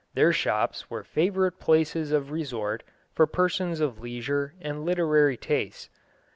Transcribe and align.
Their 0.15 0.33
shops 0.33 0.89
were 0.89 1.03
favourite 1.03 1.59
places 1.59 2.11
of 2.11 2.31
resort 2.31 2.81
for 3.13 3.27
persons 3.27 3.79
of 3.79 3.99
leisure 3.99 4.55
and 4.59 4.83
literary 4.83 5.37
tastes. 5.37 5.91